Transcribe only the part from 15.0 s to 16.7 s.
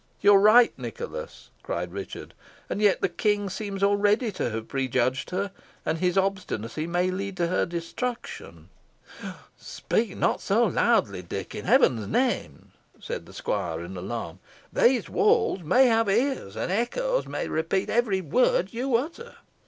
walls may have ears,